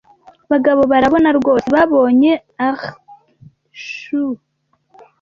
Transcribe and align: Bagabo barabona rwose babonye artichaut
Bagabo 0.51 0.81
barabona 0.91 1.29
rwose 1.39 1.67
babonye 1.75 2.31
artichaut 2.67 4.39